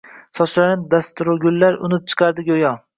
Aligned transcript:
Sochlaridan 0.39 0.87
dastorgullar 0.95 1.81
unib 1.91 2.11
chiqardi 2.13 2.51
go’yo. 2.55 2.79